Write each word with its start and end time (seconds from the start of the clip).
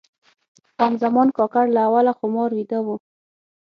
خان 0.75 0.93
زمان 1.03 1.27
کاکړ 1.37 1.65
له 1.75 1.81
اوله 1.87 2.13
خمار 2.19 2.49
ویده 2.53 2.79
و. 2.85 2.87